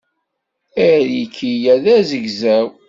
Ariki-a 0.89 1.75
d 1.83 1.85
azegzaw. 1.97 2.67